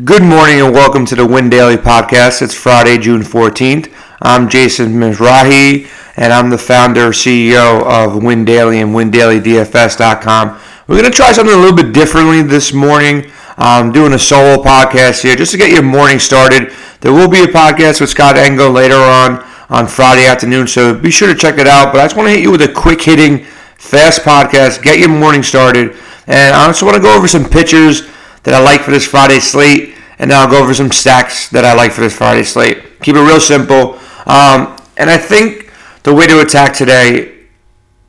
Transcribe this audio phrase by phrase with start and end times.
[0.00, 2.40] Good morning and welcome to the Win Daily Podcast.
[2.40, 3.92] It's Friday, June 14th.
[4.22, 5.86] I'm Jason Mizrahi
[6.16, 10.60] and I'm the founder CEO of Win Daily and WinDailyDFS.com.
[10.88, 13.30] We're going to try something a little bit differently this morning.
[13.58, 16.72] I'm doing a solo podcast here just to get your morning started.
[17.02, 21.10] There will be a podcast with Scott Engel later on on Friday afternoon, so be
[21.10, 21.92] sure to check it out.
[21.92, 23.44] But I just want to hit you with a quick hitting,
[23.76, 25.94] fast podcast, get your morning started.
[26.26, 28.10] And I also want to go over some pitchers
[28.42, 31.64] that I like for this Friday slate, and then I'll go over some stacks that
[31.64, 33.00] I like for this Friday slate.
[33.02, 33.98] Keep it real simple.
[34.26, 35.72] Um, and I think
[36.02, 37.46] the way to attack today,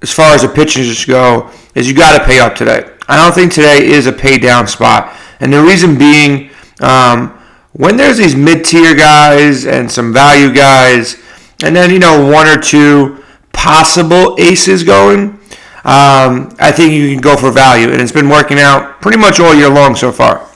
[0.01, 2.89] as far as the pitchers go, is you got to pay up today.
[3.07, 5.15] I don't think today is a pay down spot.
[5.39, 7.39] And the reason being, um,
[7.73, 11.21] when there's these mid tier guys and some value guys,
[11.63, 15.39] and then, you know, one or two possible aces going,
[15.85, 19.39] um, I think you can go for value, and it's been working out pretty much
[19.39, 20.49] all year long so far.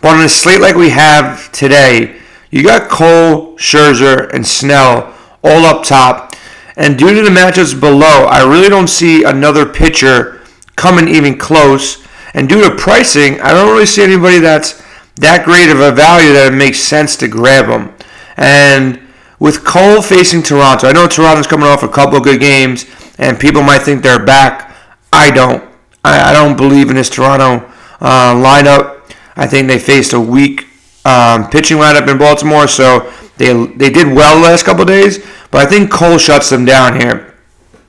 [0.00, 5.64] But on a slate like we have today, you got Cole, Scherzer, and Snell all
[5.64, 6.34] up top.
[6.76, 10.40] And due to the matchups below, I really don't see another pitcher
[10.76, 12.04] coming even close.
[12.34, 14.82] And due to pricing, I don't really see anybody that's
[15.16, 17.94] that great of a value that it makes sense to grab them.
[18.36, 19.00] And
[19.40, 22.86] with Cole facing Toronto, I know Toronto's coming off a couple of good games,
[23.18, 24.74] and people might think they're back.
[25.12, 25.64] I don't.
[26.04, 27.66] I, I don't believe in this Toronto
[28.00, 29.12] uh, lineup.
[29.36, 30.66] I think they faced a weak
[31.04, 35.24] um, pitching lineup in Baltimore, so they they did well the last couple days.
[35.50, 37.34] But I think Cole shuts them down here.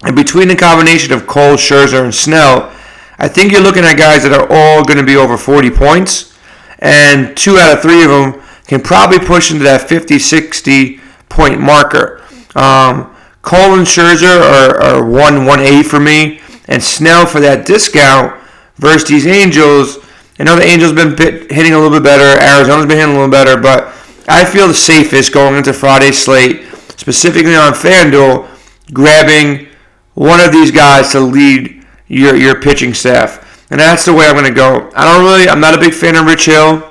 [0.03, 2.73] And between the combination of Cole, Scherzer, and Snell,
[3.17, 6.37] I think you're looking at guys that are all going to be over 40 points,
[6.79, 11.59] and two out of three of them can probably push into that 50, 60 point
[11.59, 12.23] marker.
[12.55, 13.13] Um,
[13.49, 18.39] Cole and Scherzer are, are 1 1 8 for me, and Snell for that discount
[18.75, 19.97] versus these Angels.
[20.37, 23.17] I know the Angels been bit, hitting a little bit better, Arizona's been hitting a
[23.17, 23.87] little better, but
[24.27, 26.61] I feel the safest going into Friday's slate,
[26.95, 28.47] specifically on FanDuel,
[28.93, 29.67] grabbing
[30.13, 33.65] one of these guys to lead your, your pitching staff.
[33.71, 34.91] And that's the way I'm going to go.
[34.95, 36.87] I don't really, I'm not a big fan of Rich Hill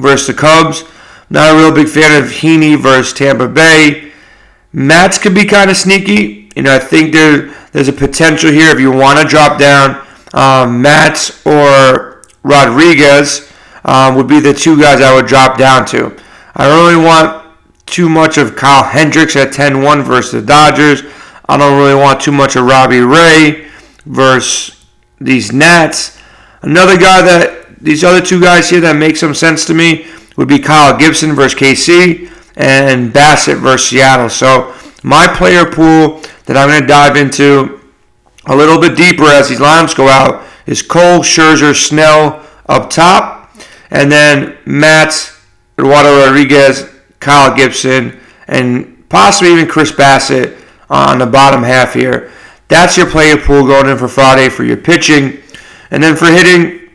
[0.00, 0.82] versus the Cubs.
[1.30, 4.07] Not a real big fan of Heaney versus Tampa Bay.
[4.72, 6.50] Matz could be kind of sneaky.
[6.54, 10.06] You know, I think there there's a potential here if you want to drop down.
[10.34, 13.50] Um, Matz or Rodriguez
[13.84, 16.16] um, would be the two guys I would drop down to.
[16.54, 17.46] I don't really want
[17.86, 21.02] too much of Kyle Hendricks at 10-1 versus the Dodgers.
[21.48, 23.68] I don't really want too much of Robbie Ray
[24.04, 24.84] versus
[25.20, 26.18] these Nats.
[26.62, 30.48] Another guy that these other two guys here that make some sense to me would
[30.48, 34.28] be Kyle Gibson versus KC and Bassitt versus Seattle.
[34.28, 37.80] So my player pool that I'm going to dive into
[38.46, 43.50] a little bit deeper as these lineups go out is Cole, Scherzer, Snell up top,
[43.90, 45.32] and then Matt,
[45.78, 46.84] Eduardo Rodriguez,
[47.20, 50.58] Kyle Gibson, and possibly even Chris Bassett
[50.90, 52.30] on the bottom half here.
[52.68, 55.38] That's your player pool going in for Friday for your pitching.
[55.90, 56.90] And then for hitting,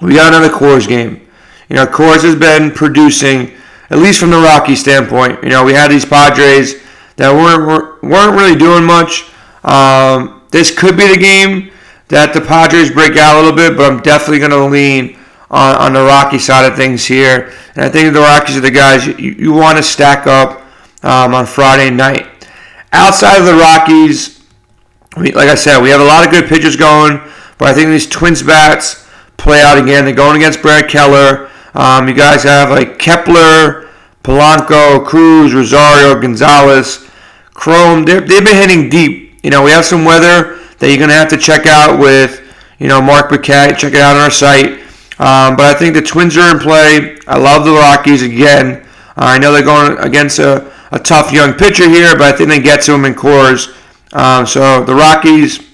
[0.00, 1.28] we got another Coors game.
[1.68, 3.52] You know, Coors has been producing,
[3.90, 5.42] at least from the Rocky standpoint.
[5.42, 6.74] You know, we had these Padres
[7.16, 9.30] that weren't weren't really doing much.
[9.64, 11.70] Um, this could be the game
[12.08, 15.18] that the Padres break out a little bit, but I'm definitely going to lean
[15.50, 17.52] on, on the Rocky side of things here.
[17.74, 20.62] And I think the Rockies are the guys you, you want to stack up
[21.02, 22.26] um, on Friday night.
[22.92, 24.42] Outside of the Rockies,
[25.16, 27.20] like I said, we have a lot of good pitchers going,
[27.58, 29.06] but I think these Twins bats
[29.36, 30.04] play out again.
[30.04, 31.50] They're going against Brad Keller.
[31.78, 33.88] Um, you guys have like Kepler,
[34.24, 37.08] Polanco, Cruz, Rosario, Gonzalez,
[37.54, 38.04] Cron.
[38.04, 39.38] they have been hitting deep.
[39.44, 42.42] You know, we have some weather that you're going to have to check out with,
[42.80, 43.78] you know, Mark Burkett.
[43.78, 44.80] Check it out on our site.
[45.20, 47.16] Um, but I think the Twins are in play.
[47.28, 48.84] I love the Rockies again.
[49.10, 52.50] Uh, I know they're going against a, a tough young pitcher here, but I think
[52.50, 53.72] they get to him in Coors.
[54.12, 55.64] Um, so the Rockies,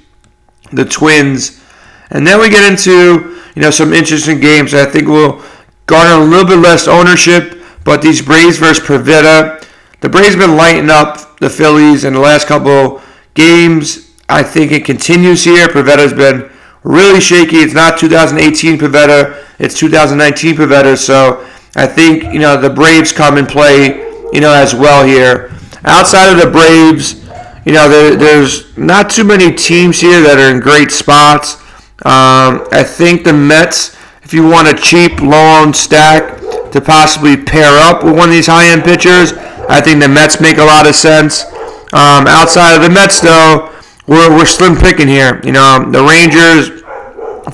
[0.70, 1.62] the Twins,
[2.10, 4.74] and then we get into you know some interesting games.
[4.74, 5.42] I think will
[5.86, 7.60] garner a little bit less ownership.
[7.84, 9.66] But these Braves versus Pivetta,
[10.00, 13.02] the Braves have been lighting up the Phillies in the last couple
[13.34, 14.10] games.
[14.28, 15.68] I think it continues here.
[15.68, 16.50] Pivetta's been
[16.82, 17.56] really shaky.
[17.56, 20.96] It's not 2018 Pivetta, it's 2019 Pivetta.
[20.96, 23.98] So I think you know the Braves come and play
[24.32, 25.50] you know as well here.
[25.84, 27.24] Outside of the Braves,
[27.66, 31.56] you know there, there's not too many teams here that are in great spots.
[32.04, 36.40] Um, I think the Mets if you want a cheap, long stack
[36.72, 39.32] to possibly pair up with one of these high-end pitchers,
[39.68, 41.44] I think the Mets make a lot of sense.
[41.92, 43.70] Um, outside of the Mets, though,
[44.06, 45.40] we're, we're slim picking here.
[45.44, 46.82] You know, the Rangers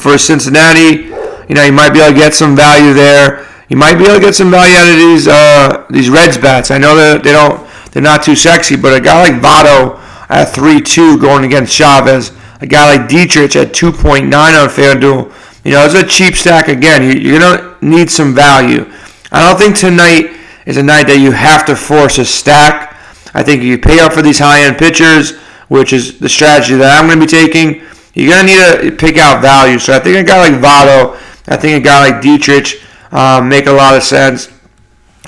[0.00, 1.11] for Cincinnati,
[1.49, 3.46] you know, you might be able to get some value there.
[3.69, 6.70] you might be able to get some value out of these uh, these Reds bats.
[6.70, 10.55] I know that they don't they're not too sexy, but a guy like Votto at
[10.55, 15.32] 3-2 going against Chavez, a guy like Dietrich at 2.9 on FanDuel,
[15.65, 17.21] you know, it's a cheap stack again.
[17.21, 18.91] You're gonna need some value.
[19.33, 20.37] I don't think tonight
[20.67, 22.97] is a night that you have to force a stack.
[23.35, 25.37] I think you pay up for these high-end pitchers,
[25.69, 27.83] which is the strategy that I'm going to be taking.
[28.15, 29.79] You're going to need to pick out value.
[29.79, 31.15] So I think a guy like Votto,
[31.47, 34.51] I think a guy like Dietrich um, make a lot of sense.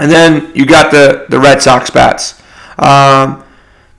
[0.01, 2.41] And then you got the, the Red Sox bats.
[2.79, 3.45] Um,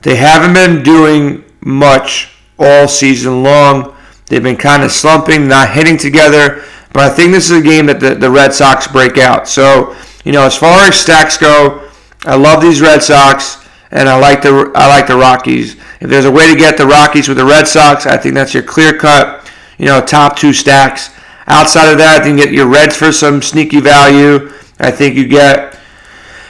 [0.01, 3.92] they haven't been doing much all season long.
[4.33, 6.63] They've been kind of slumping, not hitting together.
[6.91, 9.47] But I think this is a game that the, the Red Sox break out.
[9.47, 9.95] So,
[10.25, 11.87] you know, as far as stacks go,
[12.25, 15.75] I love these Red Sox, and I like the I like the Rockies.
[15.99, 18.55] If there's a way to get the Rockies with the Red Sox, I think that's
[18.55, 19.47] your clear cut,
[19.77, 21.11] you know, top two stacks.
[21.45, 24.51] Outside of that, you can get your Reds for some sneaky value.
[24.79, 25.79] I think you get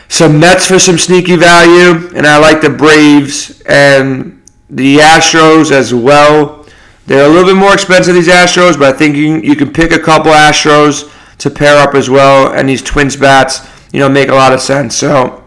[0.08, 5.94] some Mets for some sneaky value, and I like the Braves and the Astros as
[5.94, 6.62] well.
[7.06, 9.92] They're a little bit more expensive, these Astros, but I think you, you can pick
[9.92, 14.30] a couple Astros to pair up as well, and these Twins bats, you know, make
[14.30, 14.96] a lot of sense.
[14.96, 15.44] So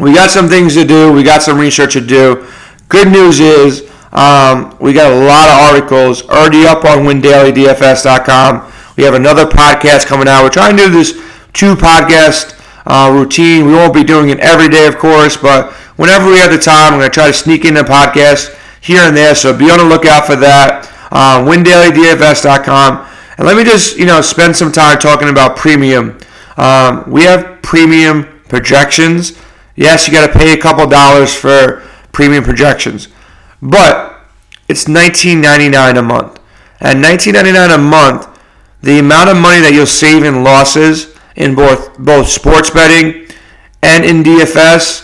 [0.00, 1.12] we got some things to do.
[1.12, 2.46] We got some research to do.
[2.88, 8.72] Good news is um, we got a lot of articles already up on WinDailyDFS.com.
[8.96, 10.44] We have another podcast coming out.
[10.44, 11.12] We're trying to do this
[11.52, 13.66] two podcast uh, routine.
[13.66, 16.92] We won't be doing it every day, of course, but whenever we have the time,
[16.92, 18.54] I'm going to try to sneak in a podcast
[18.84, 19.34] here and there.
[19.34, 20.90] So be on the lookout for that.
[21.10, 23.08] Uh, WinDailyDFS.com.
[23.38, 26.18] And let me just, you know, spend some time talking about premium.
[26.58, 29.38] Um, we have premium projections.
[29.74, 31.82] Yes, you got to pay a couple dollars for
[32.12, 33.08] premium projections,
[33.60, 34.20] but
[34.68, 36.40] it's $19.99 a month.
[36.80, 38.40] At $19.99 a month,
[38.82, 43.26] the amount of money that you'll save in losses in both both sports betting
[43.82, 45.03] and in DFS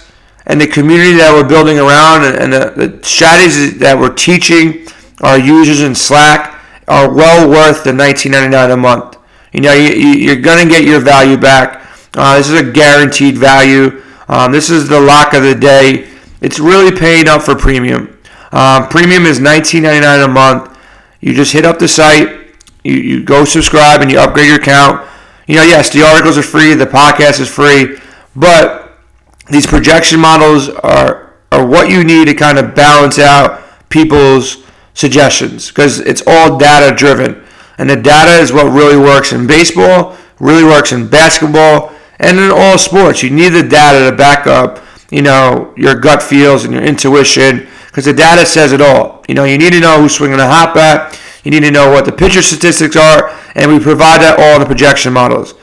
[0.51, 4.85] and the community that we're building around and, the, the strategies that we're teaching
[5.23, 9.17] our users in Slack are well worth the $19.99 a month.
[9.53, 11.87] You know, you, are going to get your value back.
[12.15, 14.03] Uh, this is a guaranteed value.
[14.27, 16.11] Um, this is the lock of the day.
[16.41, 18.19] It's really paying up for premium.
[18.51, 20.77] Um, premium is $19.99 a month.
[21.21, 25.09] You just hit up the site, you, you go subscribe, and you upgrade your account.
[25.47, 27.99] You know, yes, the articles are free, the podcast is free,
[28.35, 28.80] but
[29.51, 34.63] these projection models are are what you need to kind of balance out people's
[34.95, 37.45] suggestions because it's all data driven.
[37.79, 42.51] And the data is what really works in baseball, really works in basketball, and in
[42.51, 43.23] all sports.
[43.23, 47.67] You need the data to back up, you know, your gut feels and your intuition
[47.87, 49.25] because the data says it all.
[49.29, 51.19] You know, you need to know who's swinging a hot bat.
[51.43, 54.61] You need to know what the pitcher statistics are, and we provide that all in
[54.61, 55.55] the projection models.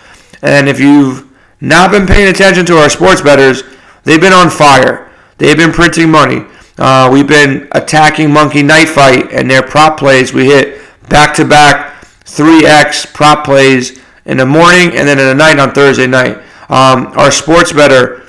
[0.42, 1.32] And if you've
[1.62, 3.64] not been paying attention to our sports bettors,
[4.08, 5.12] They've been on fire.
[5.38, 6.46] They've been printing money.
[6.78, 10.32] Uh, we've been attacking Monkey Knife Fight and their prop plays.
[10.32, 15.36] We hit back to back 3x prop plays in the morning and then in the
[15.36, 16.38] night on Thursday night.
[16.70, 18.24] Um, our sports bettor,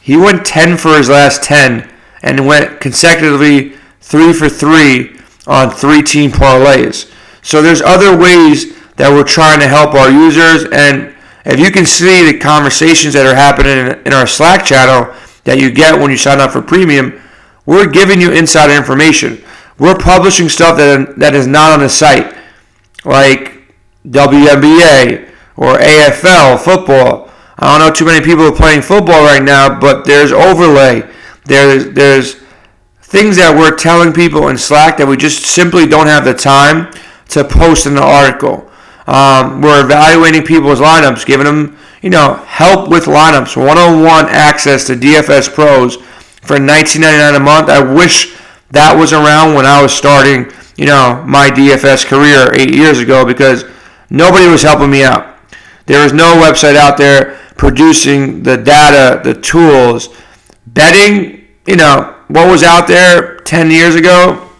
[0.00, 1.86] he went 10 for his last 10
[2.22, 5.14] and went consecutively 3 for 3
[5.46, 7.12] on three team parlays.
[7.42, 11.14] So there's other ways that we're trying to help our users and
[11.48, 15.14] if you can see the conversations that are happening in our Slack channel
[15.44, 17.20] that you get when you sign up for premium,
[17.64, 19.42] we're giving you insider information.
[19.78, 22.36] We're publishing stuff that, that is not on the site,
[23.04, 23.74] like
[24.06, 27.30] WNBA or AFL football.
[27.58, 31.08] I don't know too many people are playing football right now, but there's overlay.
[31.46, 32.36] There's there's
[33.00, 36.92] things that we're telling people in Slack that we just simply don't have the time
[37.30, 38.67] to post in the article.
[39.08, 44.94] Um, we're evaluating people's lineups, giving them, you know, help with lineups, one-on-one access to
[44.94, 47.70] DFS pros for $19.99 a month.
[47.70, 48.36] I wish
[48.70, 53.24] that was around when I was starting, you know, my DFS career eight years ago
[53.24, 53.64] because
[54.10, 55.38] nobody was helping me out.
[55.86, 60.14] There was no website out there producing the data, the tools,
[60.66, 61.46] betting.
[61.66, 64.50] You know, what was out there 10 years ago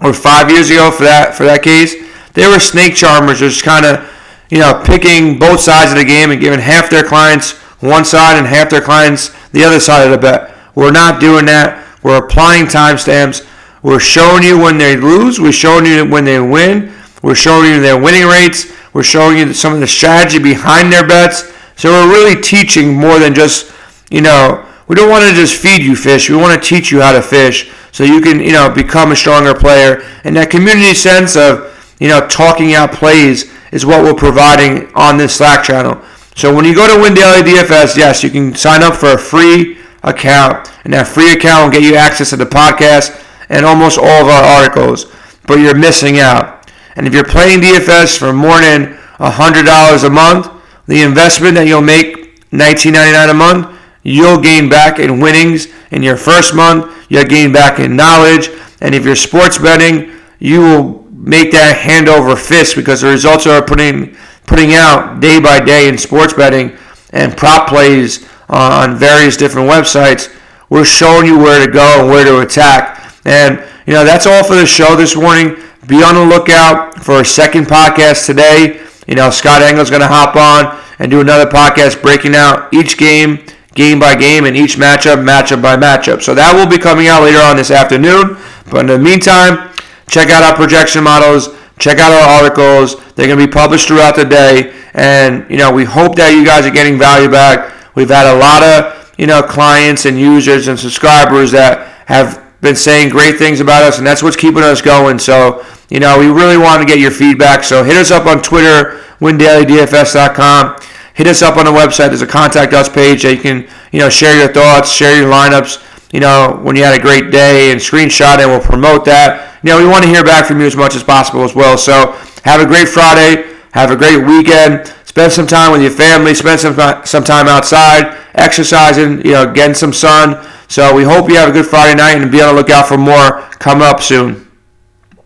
[0.00, 1.94] or five years ago for that for that case
[2.34, 4.10] they were snake charmers, just kind of,
[4.50, 8.38] you know, picking both sides of the game and giving half their clients one side
[8.38, 10.54] and half their clients the other side of the bet.
[10.74, 11.86] We're not doing that.
[12.02, 13.46] We're applying timestamps.
[13.82, 15.40] We're showing you when they lose.
[15.40, 16.92] We're showing you when they win.
[17.22, 18.72] We're showing you their winning rates.
[18.92, 21.52] We're showing you some of the strategy behind their bets.
[21.76, 23.72] So we're really teaching more than just,
[24.10, 26.28] you know, we don't want to just feed you fish.
[26.28, 29.16] We want to teach you how to fish so you can, you know, become a
[29.16, 30.02] stronger player.
[30.24, 31.71] And that community sense of
[32.02, 36.02] you know, talking out plays is what we're providing on this Slack channel.
[36.34, 39.18] So when you go to Win Daily DFS, yes, you can sign up for a
[39.18, 43.98] free account, and that free account will get you access to the podcast and almost
[43.98, 45.06] all of our articles.
[45.46, 46.68] But you're missing out.
[46.96, 50.50] And if you're playing DFS for more than $100 a month,
[50.88, 56.16] the investment that you'll make $19.99 a month, you'll gain back in winnings in your
[56.16, 56.92] first month.
[57.08, 58.50] You'll gain back in knowledge.
[58.80, 63.46] And if you're sports betting, you will make that hand over fist because the results
[63.46, 66.76] are putting putting out day by day in sports betting
[67.10, 70.34] and prop plays on various different websites.
[70.68, 73.14] We're showing you where to go and where to attack.
[73.24, 75.56] And you know that's all for the show this morning.
[75.86, 78.84] Be on the lookout for a second podcast today.
[79.06, 82.98] You know Scott Engel's going to hop on and do another podcast breaking out each
[82.98, 86.20] game game by game and each matchup matchup by matchup.
[86.20, 88.36] So that will be coming out later on this afternoon.
[88.70, 89.71] But in the meantime,
[90.08, 92.96] check out our projection models, check out our articles.
[93.14, 94.74] They're going to be published throughout the day.
[94.94, 97.74] And, you know, we hope that you guys are getting value back.
[97.94, 102.76] We've had a lot of, you know, clients and users and subscribers that have been
[102.76, 105.18] saying great things about us, and that's what's keeping us going.
[105.18, 107.64] So, you know, we really want to get your feedback.
[107.64, 110.80] So hit us up on Twitter, windailydfs.com.
[111.14, 112.08] Hit us up on the website.
[112.08, 115.30] There's a contact us page that you can, you know, share your thoughts, share your
[115.30, 118.42] lineups, you know, when you had a great day and screenshot it.
[118.42, 119.58] And we'll promote that.
[119.64, 121.76] You know, we want to hear back from you as much as possible as well.
[121.76, 122.12] So
[122.44, 123.56] have a great Friday.
[123.72, 124.86] Have a great weekend.
[125.04, 126.34] Spend some time with your family.
[126.34, 130.46] Spend some, some time outside, exercising, you know, getting some sun.
[130.68, 132.98] So we hope you have a good Friday night and be on the lookout for
[132.98, 134.51] more coming up soon.